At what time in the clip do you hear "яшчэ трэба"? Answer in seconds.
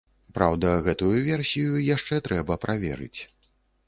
1.95-2.57